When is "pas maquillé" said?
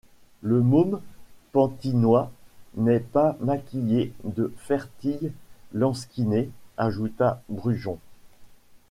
3.01-4.13